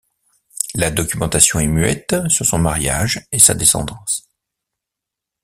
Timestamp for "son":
2.43-2.57